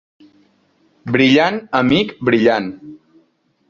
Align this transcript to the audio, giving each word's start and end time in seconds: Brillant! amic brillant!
Brillant! 1.17 1.61
amic 1.83 2.19
brillant! 2.25 2.77